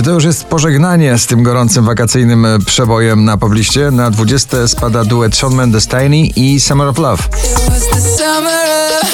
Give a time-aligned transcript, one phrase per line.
[0.00, 3.90] Czy to już jest pożegnanie z tym gorącym wakacyjnym e, przebojem na pobliście?
[3.90, 7.22] Na 20 spada duet Shawn Mendes Tiny i Summer of Love.
[7.68, 8.52] was the summer
[9.02, 9.10] of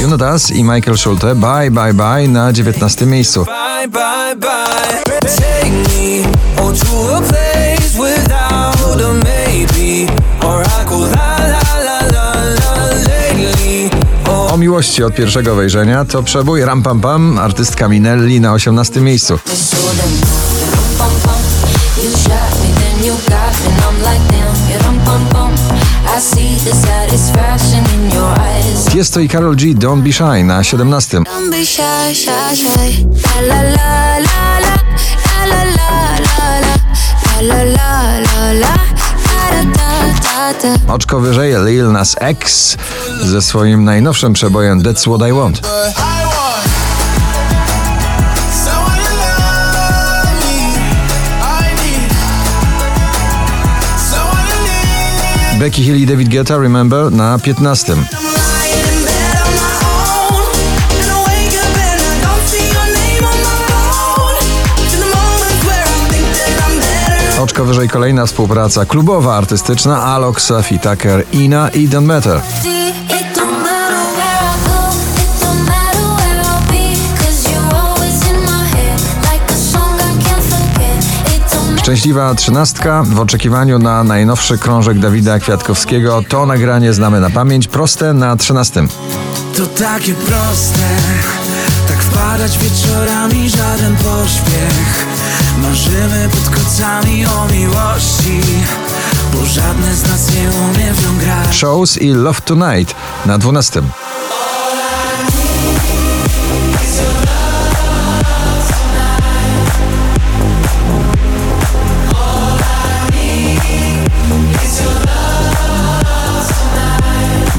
[0.00, 3.44] Juno Das i Michael Schulte Bye Bye Bye na 19 miejscu.
[3.44, 4.68] Bye, bye, bye.
[14.58, 19.38] Miłości od pierwszego wejrzenia to przebój Ram Pam Pam, artystka Minelli na 18 miejscu.
[25.04, 25.52] pum pum.
[29.22, 31.18] I Karol G Don't Be Shy na 17.
[31.18, 33.06] Don't be shy, shy, shy.
[33.48, 34.18] La la
[38.52, 38.87] la
[40.88, 42.76] Oczko wyżej Lil Nas X
[43.24, 45.60] ze swoim najnowszym przebojem That's What I Want.
[55.58, 57.96] Becky Hill i David Guetta Remember na 15.
[67.58, 72.40] Oczko wyżej kolejna współpraca klubowa, artystyczna Alok, Safi Tucker, Ina i Don't Matter.
[81.78, 86.22] Szczęśliwa trzynastka w oczekiwaniu na najnowszy krążek Dawida Kwiatkowskiego.
[86.28, 88.86] To nagranie znamy na pamięć, proste na 13.
[89.56, 90.96] to takie proste.
[91.88, 95.17] Tak wpadać wieczorami, żaden pośpiech.
[95.62, 98.40] Marzymy pod kocami o miłości.
[99.32, 101.56] Bo żadne z nas nie umie w nią grać.
[101.56, 102.94] Shows i Love Tonight
[103.26, 103.82] na 12.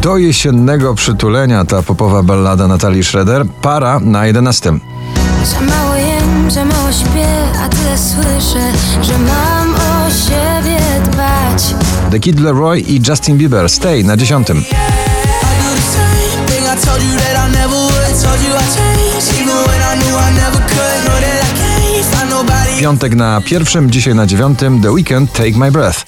[0.00, 3.46] Do jesiennego przytulenia ta popowa ballada Natalii Schroeder.
[3.62, 4.72] Para na 11.
[6.64, 7.28] Mało śpię,
[7.60, 11.74] a słyszę, że mam o siebie dbać.
[12.10, 13.68] The Kid Leroy i Justin Bieber.
[13.70, 14.50] Stay na 10.
[14.50, 14.68] I do the
[15.80, 18.22] same thing I told you that I never would.
[18.22, 21.04] Told you I changed, even when I knew I never could.
[21.04, 22.80] Know that I can't find nobody.
[22.80, 24.80] Piątek na pierwszym, dzisiaj na dziewiątym.
[24.80, 25.32] The Weekend.
[25.32, 26.04] Take my breath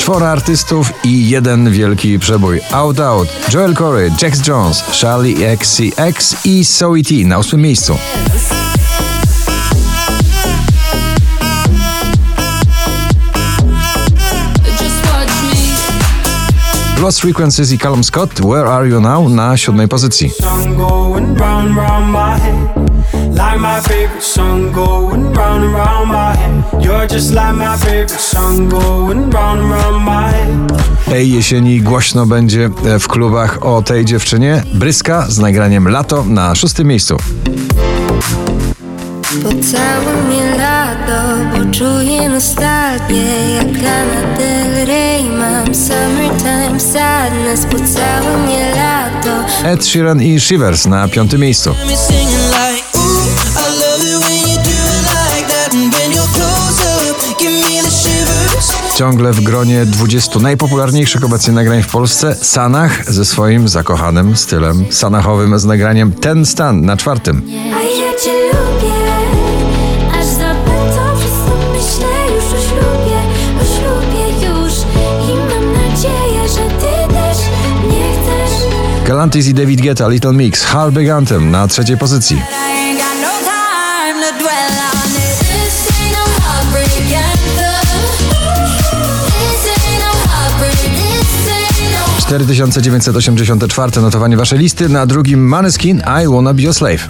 [0.00, 2.60] Czworo artystów i jeden wielki przebój.
[2.72, 7.98] Out Out, Joel Corey, Jax Jones, Charlie XCX i Zoe T na ósmym miejscu.
[17.00, 20.30] Lost Frequencies i Callum Scott, Where Are You Now na siódmej pozycji.
[23.40, 26.84] Like my favorite song going round and round my head.
[26.84, 30.72] You're just like my favorite song going round and round my head.
[31.04, 34.62] Tej jesieni głośno będzie e, w klubach o tej dziewczynie.
[34.74, 37.16] Bryska z nagraniem Lato na szóstym miejscu.
[39.42, 41.22] Pocałuj mnie lato,
[41.52, 50.22] bo czuję nostalgię Jak Lana Del Rey mam summertime sadness Pocałuj mnie lato Ed Sheeran
[50.22, 51.74] i Shivers na piątym miejscu.
[58.94, 62.34] Ciągle w gronie 20 najpopularniejszych obecnie nagrań w Polsce.
[62.34, 67.42] Sanach ze swoim zakochanym stylem sanachowym z nagraniem Ten Stan na czwartym.
[67.74, 68.94] A ja cię lubię
[70.18, 73.18] Aż zapędzą przez to myślę już o ślubie
[73.60, 74.72] O ślubie już.
[75.28, 77.38] I mam nadzieję, że ty też
[77.90, 79.06] nie chcesz.
[79.08, 80.64] Galantis i David Guetta Little Mix.
[80.64, 82.42] Heartbreak Anthem na trzeciej pozycji.
[92.30, 97.08] 4984 notowanie waszej listy, na drugim Maneskin I Wanna Be Your Slave.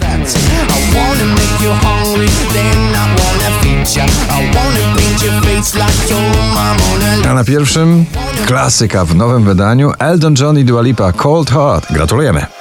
[7.29, 8.05] A na pierwszym
[8.45, 11.93] klasyka w nowym wydaniu Elton John i Dua Lipa Cold Heart.
[11.93, 12.60] Gratulujemy.